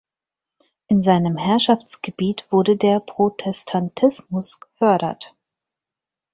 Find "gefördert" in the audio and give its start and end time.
4.59-5.35